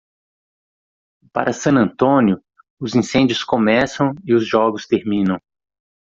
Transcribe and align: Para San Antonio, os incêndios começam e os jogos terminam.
Para 1.31 1.53
San 1.53 1.77
Antonio, 1.77 2.43
os 2.79 2.95
incêndios 2.95 3.43
começam 3.43 4.15
e 4.25 4.33
os 4.33 4.47
jogos 4.47 4.87
terminam. 4.87 5.37